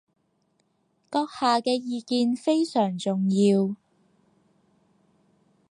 [1.11, 3.75] 閣下嘅意見非常重要